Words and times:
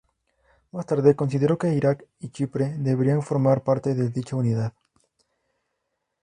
Más 0.71 0.87
tarde 0.87 1.15
consideró 1.15 1.59
que 1.59 1.75
Iraq 1.75 2.03
y 2.21 2.29
Chipre 2.29 2.73
debían 2.79 3.21
formar 3.21 3.61
parte 3.61 3.93
de 3.93 4.09
dicha 4.09 4.35
unidad. 4.35 4.73